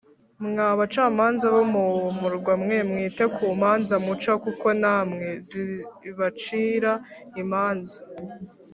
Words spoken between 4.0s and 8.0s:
muca kuko namwe zibacira imanza